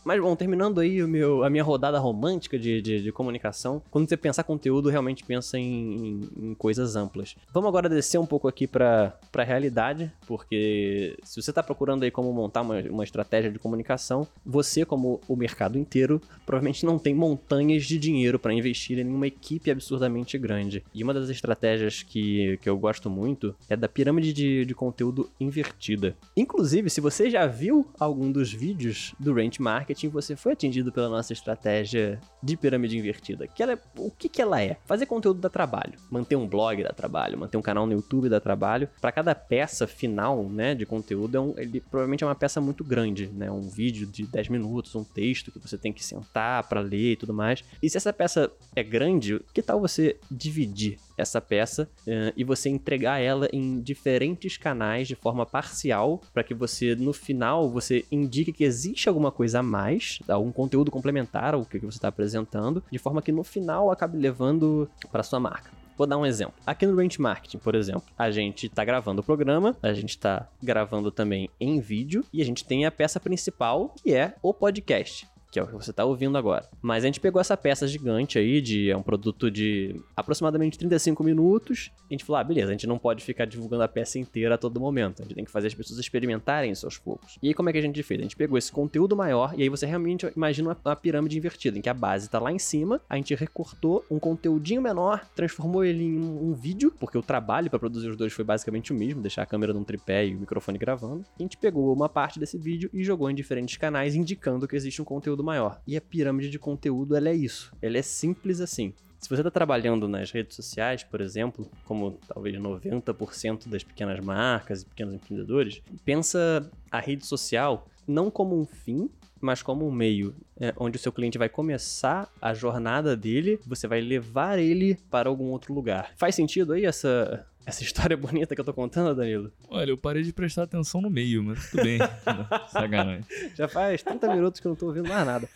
[0.03, 4.09] Mas bom, terminando aí o meu, a minha rodada romântica de, de, de comunicação, quando
[4.09, 7.35] você pensar conteúdo, realmente pensa em, em- em coisas amplas.
[7.53, 12.09] Vamos agora descer um pouco aqui para a realidade, porque se você está procurando aí
[12.11, 17.13] como montar uma, uma estratégia de comunicação, você, como o mercado inteiro, provavelmente não tem
[17.13, 20.83] montanhas de dinheiro para investir em uma equipe absurdamente grande.
[20.93, 25.29] E uma das estratégias que, que eu gosto muito é da pirâmide de, de conteúdo
[25.39, 26.15] invertida.
[26.35, 31.09] Inclusive, se você já viu algum dos vídeos do Range Marketing, você foi atingido pela
[31.09, 33.45] nossa estratégia de pirâmide invertida.
[33.47, 34.77] Que ela é- o que, que ela é?
[34.85, 35.93] Fazer conteúdo dá trabalho.
[36.09, 37.37] Manter um blog dá trabalho.
[37.37, 38.87] Manter um canal no YouTube dá trabalho.
[39.01, 42.83] Para cada peça final né, de conteúdo, é um- ele provavelmente é uma peça muito
[42.83, 43.27] grande.
[43.27, 43.51] Né?
[43.51, 47.15] Um vídeo de 10 minutos, um texto que você tem que sentar para ler e
[47.15, 47.63] tudo mais.
[47.83, 52.69] E se essa peça é grande, que tal você dividir essa peça eh, e você
[52.69, 58.51] entregar ela em diferentes canais de forma parcial para que você no final você indique
[58.51, 62.97] que existe alguma coisa a mais, algum conteúdo complementar ao que você está apresentando, de
[62.97, 65.71] forma que no final acabe levando para sua marca.
[65.97, 66.55] Vou dar um exemplo.
[66.65, 70.47] Aqui no Range Marketing, por exemplo, a gente tá gravando o programa, a gente tá
[70.61, 75.27] gravando também em vídeo e a gente tem a peça principal, que é o podcast
[75.51, 76.67] que é o que você está ouvindo agora.
[76.81, 81.21] Mas a gente pegou essa peça gigante aí, de é um produto de aproximadamente 35
[81.23, 81.91] minutos.
[82.09, 84.57] A gente falou, ah, beleza, a gente não pode ficar divulgando a peça inteira a
[84.57, 85.21] todo momento.
[85.21, 87.37] A gente tem que fazer as pessoas experimentarem isso aos poucos.
[87.43, 88.19] E aí, como é que a gente fez?
[88.21, 91.77] A gente pegou esse conteúdo maior, e aí você realmente imagina uma, uma pirâmide invertida,
[91.77, 95.83] em que a base está lá em cima, a gente recortou um conteúdinho menor, transformou
[95.83, 98.95] ele em um, um vídeo, porque o trabalho para produzir os dois foi basicamente o
[98.95, 101.25] mesmo, deixar a câmera num tripé e o microfone gravando.
[101.37, 105.01] A gente pegou uma parte desse vídeo e jogou em diferentes canais, indicando que existe
[105.01, 105.81] um conteúdo maior.
[105.85, 107.73] E a pirâmide de conteúdo, ela é isso.
[107.81, 108.93] Ela é simples assim.
[109.19, 114.81] Se você está trabalhando nas redes sociais, por exemplo, como talvez 90% das pequenas marcas
[114.81, 119.09] e pequenos empreendedores, pensa a rede social não como um fim,
[119.41, 123.87] mas como um meio é, onde o seu cliente vai começar a jornada dele, você
[123.87, 126.11] vai levar ele para algum outro lugar.
[126.15, 129.51] Faz sentido aí essa, essa história bonita que eu tô contando, Danilo?
[129.67, 131.99] Olha, eu parei de prestar atenção no meio, mas tudo bem.
[132.69, 133.25] Sacanagem.
[133.55, 135.49] Já faz 30 minutos que eu não tô ouvindo mais nada.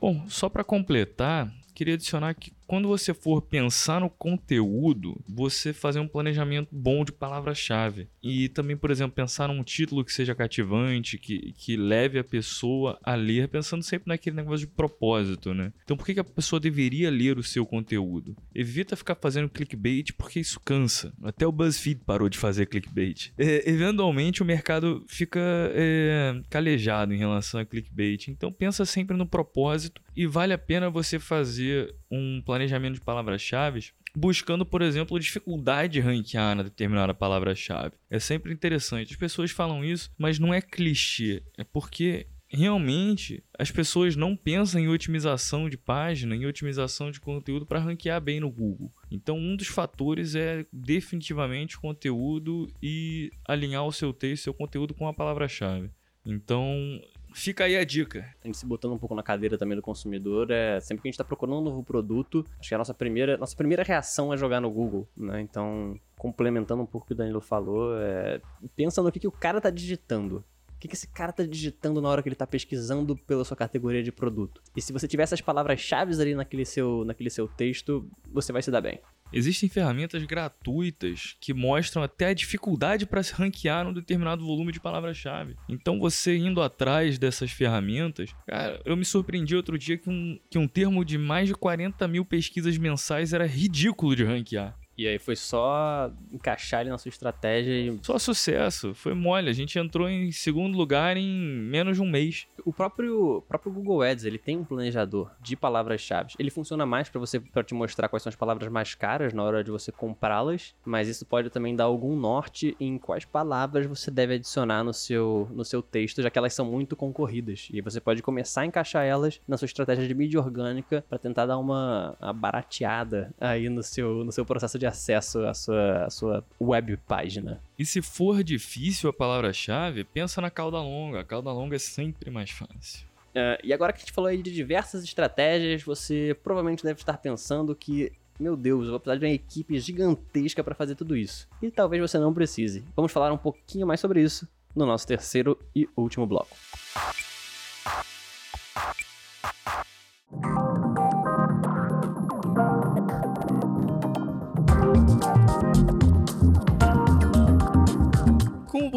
[0.00, 6.00] Bom, só para completar, queria adicionar que quando você for pensar no conteúdo, você fazer
[6.00, 8.08] um planejamento bom de palavra-chave.
[8.22, 12.98] E também, por exemplo, pensar num título que seja cativante, que, que leve a pessoa
[13.02, 15.72] a ler, pensando sempre naquele negócio de propósito, né?
[15.84, 18.36] Então, por que, que a pessoa deveria ler o seu conteúdo?
[18.54, 21.12] Evita ficar fazendo clickbait, porque isso cansa.
[21.22, 23.32] Até o BuzzFeed parou de fazer clickbait.
[23.38, 25.40] É, eventualmente, o mercado fica
[25.74, 28.28] é, calejado em relação a clickbait.
[28.28, 33.92] Então, pensa sempre no propósito e vale a pena você fazer um planejamento de palavras-chave
[34.16, 37.92] buscando, por exemplo, dificuldade de ranquear na determinada palavra-chave.
[38.08, 39.12] É sempre interessante.
[39.12, 41.42] As pessoas falam isso, mas não é clichê.
[41.58, 47.66] É porque realmente as pessoas não pensam em otimização de página, em otimização de conteúdo
[47.66, 48.90] para ranquear bem no Google.
[49.10, 55.06] Então, um dos fatores é definitivamente conteúdo e alinhar o seu texto, seu conteúdo com
[55.06, 55.90] a palavra-chave.
[56.24, 57.00] Então,
[57.36, 58.34] Fica aí a dica.
[58.42, 61.10] A gente se botando um pouco na cadeira também do consumidor, é sempre que a
[61.10, 64.38] gente está procurando um novo produto, acho que a nossa primeira, nossa primeira reação é
[64.38, 65.42] jogar no Google, né?
[65.42, 68.40] Então, complementando um pouco o que o Danilo falou, é,
[68.74, 70.42] pensa no que, que o cara tá digitando.
[70.74, 73.56] O que, que esse cara tá digitando na hora que ele tá pesquisando pela sua
[73.56, 74.62] categoria de produto?
[74.74, 78.70] E se você tiver essas palavras-chave ali naquele seu, naquele seu texto, você vai se
[78.70, 78.98] dar bem.
[79.32, 84.80] Existem ferramentas gratuitas que mostram até a dificuldade para se ranquear num determinado volume de
[84.80, 85.56] palavra-chave.
[85.68, 90.58] Então, você indo atrás dessas ferramentas, cara, eu me surpreendi outro dia que um, que
[90.58, 94.76] um termo de mais de 40 mil pesquisas mensais era ridículo de ranquear.
[94.96, 97.98] E aí foi só encaixar ele na sua estratégia e.
[98.02, 99.50] Só sucesso, foi mole.
[99.50, 102.46] A gente entrou em segundo lugar em menos de um mês.
[102.64, 106.34] O próprio, próprio Google Ads, ele tem um planejador de palavras-chave.
[106.38, 109.42] Ele funciona mais para você para te mostrar quais são as palavras mais caras na
[109.42, 114.10] hora de você comprá-las, mas isso pode também dar algum norte em quais palavras você
[114.10, 117.68] deve adicionar no seu, no seu texto, já que elas são muito concorridas.
[117.72, 121.46] E você pode começar a encaixar elas na sua estratégia de mídia orgânica para tentar
[121.46, 126.10] dar uma, uma barateada aí no seu, no seu processo de acesso à sua, à
[126.10, 127.60] sua web página.
[127.78, 131.20] E se for difícil a palavra-chave, pensa na cauda longa.
[131.20, 133.06] A cauda longa é sempre mais fácil.
[133.30, 137.18] Uh, e agora que a gente falou aí de diversas estratégias, você provavelmente deve estar
[137.18, 141.46] pensando que, meu Deus, eu vou precisar de uma equipe gigantesca para fazer tudo isso.
[141.60, 142.82] E talvez você não precise.
[142.94, 146.56] Vamos falar um pouquinho mais sobre isso no nosso terceiro e último bloco.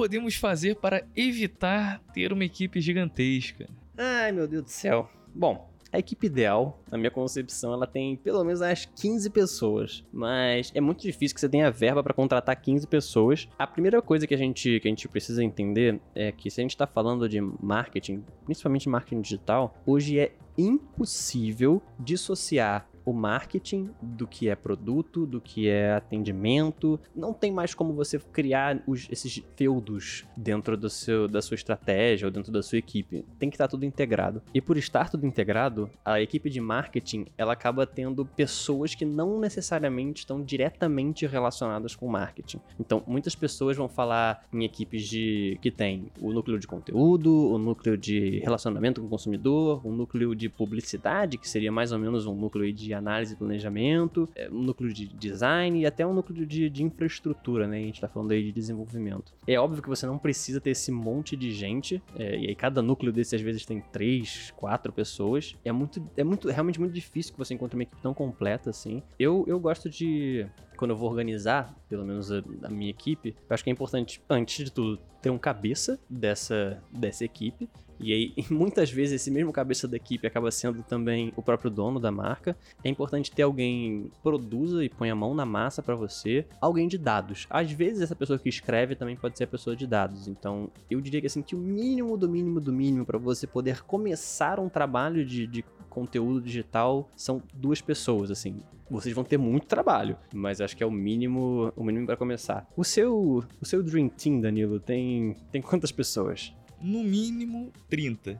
[0.09, 3.69] Podemos fazer para evitar ter uma equipe gigantesca?
[3.95, 5.07] Ai, meu Deus do céu.
[5.35, 10.71] Bom, a equipe ideal, na minha concepção, ela tem pelo menos umas 15 pessoas, mas
[10.73, 13.47] é muito difícil que você tenha verba para contratar 15 pessoas.
[13.59, 16.63] A primeira coisa que a gente que a gente precisa entender é que se a
[16.63, 24.27] gente está falando de marketing, principalmente marketing digital, hoje é impossível dissociar o marketing do
[24.27, 26.99] que é produto, do que é atendimento.
[27.15, 32.27] Não tem mais como você criar os, esses feudos dentro do seu, da sua estratégia
[32.27, 33.25] ou dentro da sua equipe.
[33.39, 34.41] Tem que estar tudo integrado.
[34.53, 39.39] E por estar tudo integrado, a equipe de marketing ela acaba tendo pessoas que não
[39.39, 42.59] necessariamente estão diretamente relacionadas com marketing.
[42.79, 47.57] Então, muitas pessoas vão falar em equipes de que tem o núcleo de conteúdo, o
[47.57, 52.25] núcleo de relacionamento com o consumidor, o núcleo de publicidade, que seria mais ou menos
[52.25, 56.45] um núcleo de análise e planejamento, é, um núcleo de design e até um núcleo
[56.45, 57.77] de, de infraestrutura, né?
[57.77, 59.33] A gente tá falando aí de desenvolvimento.
[59.47, 62.81] É óbvio que você não precisa ter esse monte de gente, é, e aí cada
[62.81, 65.55] núcleo desse às vezes tem três, quatro pessoas.
[65.65, 69.01] É muito, é muito, realmente muito difícil que você encontre uma equipe tão completa assim.
[69.17, 70.45] Eu, eu gosto de
[70.79, 74.23] quando eu vou organizar, pelo menos a, a, minha equipe, eu acho que é importante,
[74.29, 77.69] antes de tudo, ter um cabeça dessa, dessa equipe.
[77.99, 81.99] E aí, muitas vezes, esse mesmo cabeça da equipe acaba sendo também o próprio dono
[81.99, 82.55] da marca.
[82.81, 86.45] É importante ter alguém produza e põe a mão na massa para você.
[86.61, 87.45] Alguém de dados.
[87.49, 90.29] Às vezes, essa pessoa que escreve também pode ser a pessoa de dados.
[90.29, 93.83] Então, eu diria que assim, que o mínimo do mínimo do mínimo para você poder
[93.83, 99.67] começar um trabalho de, de conteúdo digital são duas pessoas, assim vocês vão ter muito
[99.67, 102.67] trabalho, mas acho que é o mínimo, o mínimo para começar.
[102.75, 106.53] O seu, o seu Dream Team, Danilo, tem tem quantas pessoas?
[106.81, 108.39] No mínimo 30.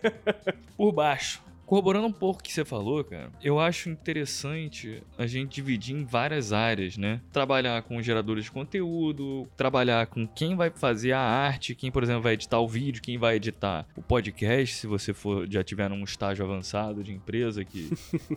[0.76, 1.42] Por baixo.
[1.70, 6.04] Corroborando um pouco o que você falou, cara, eu acho interessante a gente dividir em
[6.04, 7.20] várias áreas, né?
[7.32, 12.22] Trabalhar com geradores de conteúdo, trabalhar com quem vai fazer a arte, quem, por exemplo,
[12.22, 16.02] vai editar o vídeo, quem vai editar o podcast, se você for já tiver num
[16.02, 17.88] estágio avançado de empresa que,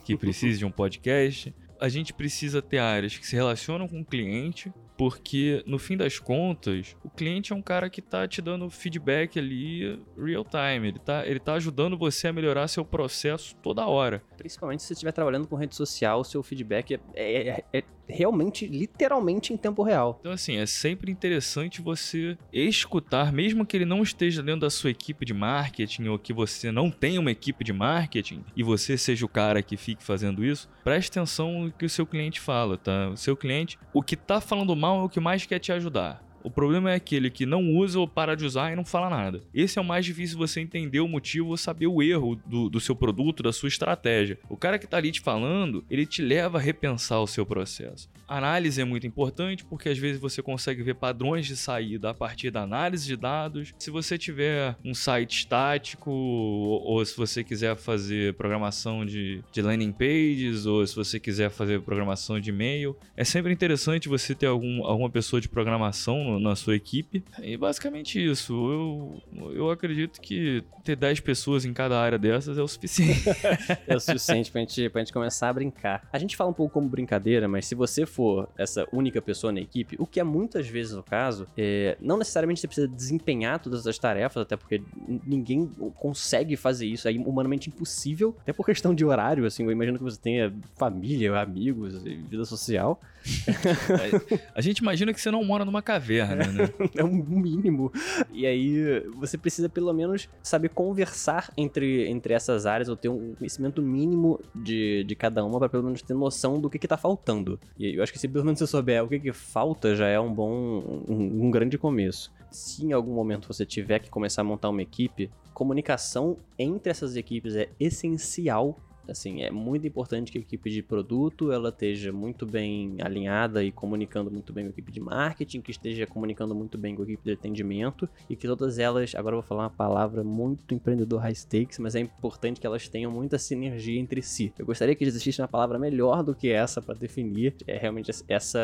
[0.05, 1.51] que precise de um podcast.
[1.81, 6.19] A gente precisa ter áreas que se relacionam com o cliente, porque no fim das
[6.19, 10.99] contas, o cliente é um cara que tá te dando feedback ali real time, ele
[10.99, 14.21] tá, ele tá ajudando você a melhorar seu processo toda hora.
[14.37, 17.83] Principalmente se você estiver trabalhando com rede social, o seu feedback é, é, é, é
[18.07, 20.17] realmente, literalmente em tempo real.
[20.19, 24.89] Então, assim, é sempre interessante você escutar, mesmo que ele não esteja dentro da sua
[24.89, 29.25] equipe de marketing ou que você não tenha uma equipe de marketing e você seja
[29.25, 33.09] o cara que fique fazendo isso, preste atenção no que o seu cliente fala, tá?
[33.09, 36.21] O seu cliente, o que tá falando mal é o que mais quer te ajudar.
[36.43, 39.41] O problema é aquele que não usa ou para de usar e não fala nada.
[39.53, 42.79] Esse é o mais difícil você entender o motivo ou saber o erro do, do
[42.79, 44.37] seu produto, da sua estratégia.
[44.49, 48.09] O cara que está ali te falando, ele te leva a repensar o seu processo.
[48.27, 52.13] A análise é muito importante porque às vezes você consegue ver padrões de saída a
[52.13, 53.73] partir da análise de dados.
[53.77, 59.61] Se você tiver um site estático ou, ou se você quiser fazer programação de, de
[59.61, 64.47] landing pages ou se você quiser fazer programação de e-mail, é sempre interessante você ter
[64.47, 67.23] algum, alguma pessoa de programação na sua equipe.
[67.41, 68.53] E basicamente isso.
[68.53, 73.23] Eu, eu acredito que ter 10 pessoas em cada área dessas é o suficiente.
[73.87, 76.07] é o suficiente pra gente, pra gente começar a brincar.
[76.11, 79.59] A gente fala um pouco como brincadeira, mas se você for essa única pessoa na
[79.59, 83.87] equipe, o que é muitas vezes o caso, é, não necessariamente você precisa desempenhar todas
[83.87, 84.81] as tarefas, até porque
[85.25, 89.97] ninguém consegue fazer isso, é humanamente impossível, até por questão de horário, assim, eu imagino
[89.97, 92.99] que você tenha família, amigos, vida social.
[94.53, 96.45] a gente imagina que você não mora numa caverna, né?
[96.95, 97.91] é um mínimo.
[98.31, 103.35] E aí você precisa pelo menos saber conversar entre, entre essas áreas ou ter um
[103.35, 106.97] conhecimento mínimo de, de cada uma para pelo menos ter noção do que, que tá
[106.97, 107.59] faltando.
[107.77, 110.19] E eu acho que se pelo menos você souber o que, que falta, já é
[110.19, 112.31] um bom, um, um grande começo.
[112.51, 117.15] Se em algum momento você tiver que começar a montar uma equipe, comunicação entre essas
[117.15, 122.45] equipes é essencial Assim, é muito importante que a equipe de produto ela esteja muito
[122.45, 126.77] bem alinhada e comunicando muito bem com a equipe de marketing, que esteja comunicando muito
[126.77, 129.69] bem com a equipe de atendimento e que todas elas, agora eu vou falar uma
[129.69, 134.53] palavra muito empreendedor high stakes, mas é importante que elas tenham muita sinergia entre si.
[134.57, 137.55] Eu gostaria que existisse uma palavra melhor do que essa para definir.
[137.67, 138.59] É realmente essa,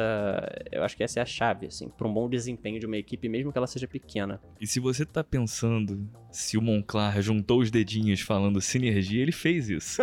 [0.72, 3.28] eu acho que essa é a chave, assim, para um bom desempenho de uma equipe,
[3.28, 4.40] mesmo que ela seja pequena.
[4.60, 9.70] E se você tá pensando se o Monclar juntou os dedinhos falando sinergia, ele fez
[9.70, 10.02] isso.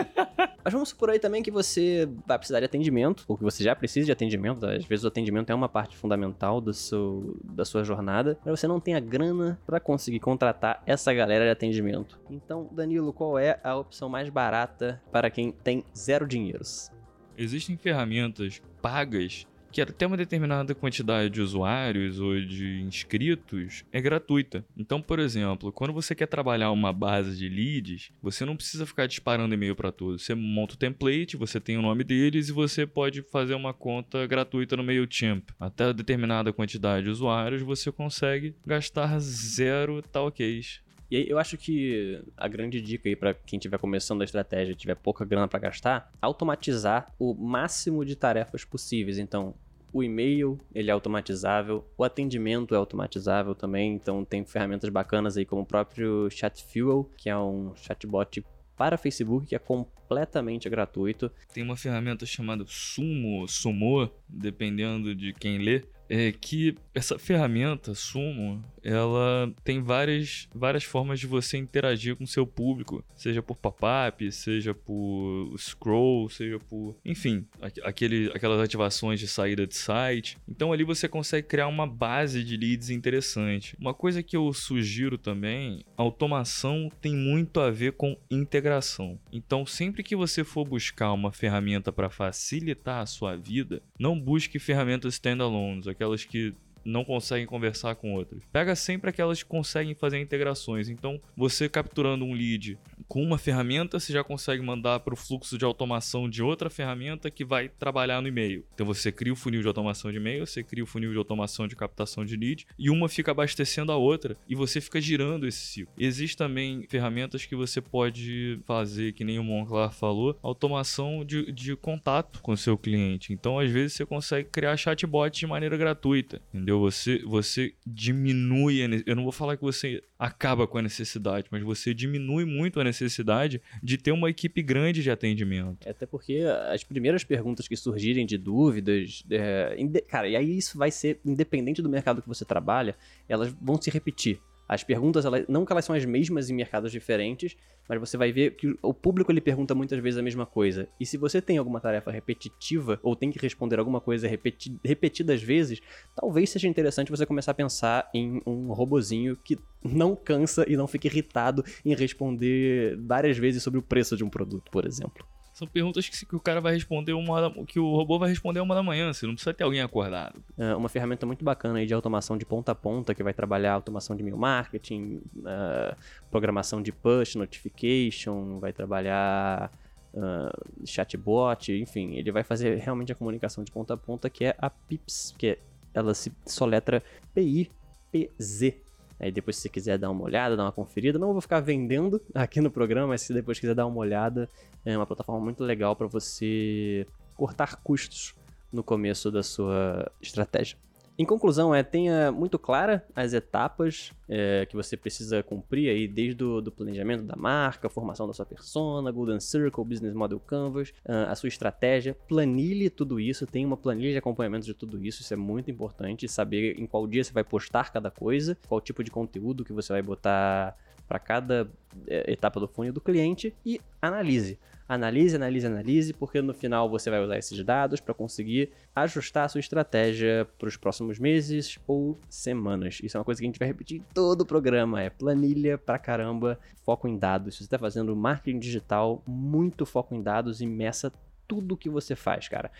[0.64, 3.74] Mas vamos supor aí também que você vai precisar de atendimento, ou que você já
[3.74, 4.66] precisa de atendimento.
[4.66, 8.66] Às vezes o atendimento é uma parte fundamental do seu, da sua jornada, mas você
[8.66, 12.20] não tem a grana para conseguir contratar essa galera de atendimento.
[12.30, 16.90] Então, Danilo, qual é a opção mais barata para quem tem zero dinheiros?
[17.36, 24.64] Existem ferramentas pagas que até uma determinada quantidade de usuários ou de inscritos é gratuita.
[24.76, 29.06] Então, por exemplo, quando você quer trabalhar uma base de leads, você não precisa ficar
[29.06, 30.22] disparando e-mail para todos.
[30.22, 34.26] Você monta o template, você tem o nome deles e você pode fazer uma conta
[34.26, 35.50] gratuita no MailChimp.
[35.58, 42.22] Até determinada quantidade de usuários, você consegue gastar zero talks e aí eu acho que
[42.36, 45.58] a grande dica aí para quem estiver começando a estratégia e tiver pouca grana para
[45.58, 49.18] gastar, automatizar o máximo de tarefas possíveis.
[49.18, 49.54] Então,
[49.92, 55.46] o e-mail, ele é automatizável, o atendimento é automatizável também, então tem ferramentas bacanas aí
[55.46, 58.44] como o próprio Chatfuel, que é um chatbot
[58.76, 61.30] para Facebook que é completamente gratuito.
[61.52, 68.62] Tem uma ferramenta chamada Sumo, Sumo, dependendo de quem lê, é que essa ferramenta, Sumo,
[68.82, 74.72] ela tem várias, várias formas de você interagir com seu público, seja por pop-up, seja
[74.72, 77.46] por scroll, seja por, enfim,
[77.82, 80.38] aquele, aquelas ativações de saída de site.
[80.48, 83.76] Então ali você consegue criar uma base de leads interessante.
[83.78, 89.18] Uma coisa que eu sugiro também, automação tem muito a ver com integração.
[89.32, 94.58] Então sempre que você for buscar uma ferramenta para facilitar a sua vida, não busque
[94.58, 96.54] ferramentas standalones, aquelas que
[96.88, 98.42] não conseguem conversar com outras.
[98.52, 100.88] Pega sempre aquelas que conseguem fazer integrações.
[100.88, 105.56] Então, você capturando um lead com uma ferramenta, você já consegue mandar para o fluxo
[105.56, 108.64] de automação de outra ferramenta que vai trabalhar no e-mail.
[108.74, 111.66] Então, você cria o funil de automação de e-mail, você cria o funil de automação
[111.66, 115.58] de captação de lead e uma fica abastecendo a outra e você fica girando esse
[115.58, 115.92] ciclo.
[115.98, 121.76] Existem também ferramentas que você pode fazer, que nem o Monclar falou, automação de, de
[121.76, 123.32] contato com o seu cliente.
[123.32, 126.77] Então, às vezes, você consegue criar chatbot de maneira gratuita, entendeu?
[126.78, 131.62] Você, você diminui, a, eu não vou falar que você acaba com a necessidade, mas
[131.62, 135.88] você diminui muito a necessidade de ter uma equipe grande de atendimento.
[135.88, 139.76] Até porque as primeiras perguntas que surgirem de dúvidas, é,
[140.08, 142.96] cara, e aí isso vai ser independente do mercado que você trabalha,
[143.28, 144.40] elas vão se repetir.
[144.68, 147.56] As perguntas, elas, não que elas são as mesmas em mercados diferentes,
[147.88, 150.86] mas você vai ver que o público ele pergunta muitas vezes a mesma coisa.
[151.00, 155.42] E se você tem alguma tarefa repetitiva ou tem que responder alguma coisa repeti repetidas
[155.42, 155.80] vezes,
[156.14, 160.86] talvez seja interessante você começar a pensar em um robozinho que não cansa e não
[160.86, 165.26] fica irritado em responder várias vezes sobre o preço de um produto, por exemplo.
[165.58, 168.76] São perguntas que, que, o cara vai responder uma que o robô vai responder uma
[168.76, 170.40] da manhã, você não precisa ter alguém acordado.
[170.56, 173.72] É uma ferramenta muito bacana aí de automação de ponta a ponta, que vai trabalhar
[173.72, 175.96] automação de e-mail marketing, uh,
[176.30, 179.72] programação de push notification, vai trabalhar
[180.14, 184.54] uh, chatbot, enfim, ele vai fazer realmente a comunicação de ponta a ponta, que é
[184.58, 185.58] a PIPS, que é,
[185.92, 187.02] ela se soletra
[187.34, 188.80] P-I-P-Z,
[189.20, 192.20] Aí depois, se você quiser dar uma olhada, dar uma conferida, não vou ficar vendendo
[192.34, 194.48] aqui no programa, mas se depois quiser dar uma olhada,
[194.84, 197.06] é uma plataforma muito legal para você
[197.36, 198.34] cortar custos
[198.72, 200.76] no começo da sua estratégia.
[201.20, 206.44] Em conclusão, é, tenha muito clara as etapas é, que você precisa cumprir aí, desde
[206.44, 211.34] o do planejamento da marca, formação da sua persona, Golden Circle, Business Model Canvas, a
[211.34, 215.36] sua estratégia, planilhe tudo isso, tenha uma planilha de acompanhamento de tudo isso, isso é
[215.36, 219.64] muito importante, saber em qual dia você vai postar cada coisa, qual tipo de conteúdo
[219.64, 220.76] que você vai botar
[221.08, 221.70] para cada
[222.06, 227.10] é, etapa do funil do cliente e analise analise, analise, analise, porque no final você
[227.10, 232.18] vai usar esses dados para conseguir ajustar a sua estratégia para os próximos meses ou
[232.28, 232.98] semanas.
[233.02, 235.76] Isso é uma coisa que a gente vai repetir em todo o programa, é planilha
[235.76, 237.54] pra caramba, foco em dados.
[237.54, 241.12] Se você está fazendo marketing digital, muito foco em dados e meça
[241.46, 242.70] tudo que você faz, cara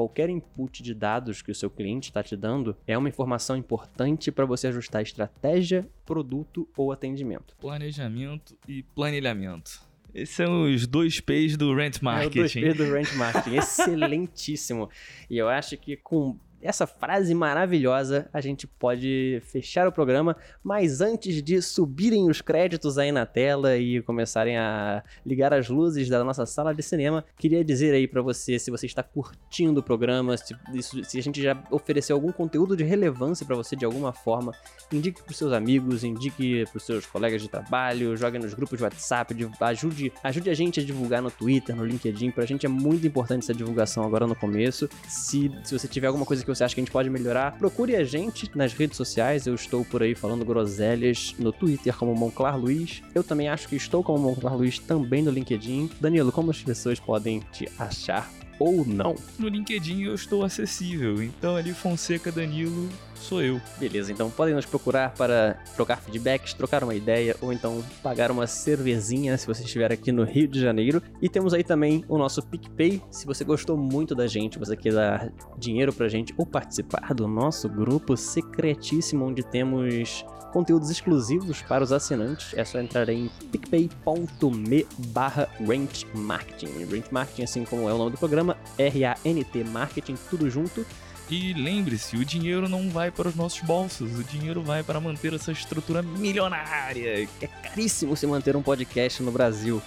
[0.00, 4.32] qualquer input de dados que o seu cliente está te dando é uma informação importante
[4.32, 7.54] para você ajustar estratégia, produto ou atendimento.
[7.60, 9.82] Planejamento e planilhamento.
[10.14, 12.40] Esses são os dois P's do Rent Marketing.
[12.40, 13.56] É, os dois P's do Rent Marketing.
[13.60, 14.88] Excelentíssimo.
[15.28, 21.00] E eu acho que com essa frase maravilhosa, a gente pode fechar o programa, mas
[21.00, 26.22] antes de subirem os créditos aí na tela e começarem a ligar as luzes da
[26.22, 30.36] nossa sala de cinema, queria dizer aí para você se você está curtindo o programa,
[30.36, 30.54] se,
[31.04, 34.52] se a gente já ofereceu algum conteúdo de relevância para você de alguma forma,
[34.92, 39.34] indique para seus amigos, indique para seus colegas de trabalho, jogue nos grupos de WhatsApp,
[39.60, 43.44] ajude, ajude a gente a divulgar no Twitter, no LinkedIn, pra gente é muito importante
[43.44, 44.88] essa divulgação agora no começo.
[45.08, 47.96] Se, se você tiver alguma coisa que você acha que a gente pode melhorar, procure
[47.96, 49.46] a gente nas redes sociais.
[49.46, 53.02] Eu estou por aí falando groselhas no Twitter como Monclar Luiz.
[53.14, 55.90] Eu também acho que estou como Monclar Luiz também no LinkedIn.
[56.00, 58.30] Danilo, como as pessoas podem te achar
[58.60, 59.16] ou não?
[59.38, 62.88] No LinkedIn eu estou acessível, então ali Fonseca Danilo
[63.20, 63.60] sou eu.
[63.78, 68.46] Beleza, então podem nos procurar para trocar feedbacks, trocar uma ideia ou então pagar uma
[68.46, 71.02] cervezinha se você estiver aqui no Rio de Janeiro.
[71.20, 73.02] E temos aí também o nosso PicPay.
[73.10, 77.26] Se você gostou muito da gente, você quer dar dinheiro pra gente ou participar do
[77.26, 84.86] nosso grupo secretíssimo onde temos conteúdos exclusivos para os assinantes, é só entrar em picpay.me
[85.08, 85.48] barra
[86.14, 86.86] Marketing.
[86.90, 90.84] Rent Marketing, assim como é o nome do programa, R-A-N-T Marketing, tudo junto.
[91.30, 95.32] E lembre-se, o dinheiro não vai para os nossos bolsos, o dinheiro vai para manter
[95.32, 97.28] essa estrutura milionária.
[97.40, 99.80] É caríssimo se manter um podcast no Brasil.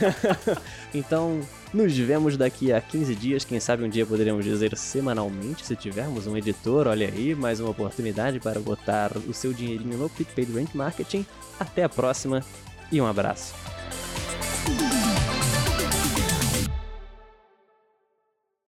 [0.94, 1.40] então,
[1.72, 6.26] nos vemos daqui a 15 dias, quem sabe um dia poderemos dizer semanalmente, se tivermos
[6.26, 10.74] um editor, olha aí, mais uma oportunidade para botar o seu dinheirinho no PicPay Rank
[10.74, 11.26] Marketing.
[11.58, 12.44] Até a próxima
[12.90, 13.54] e um abraço.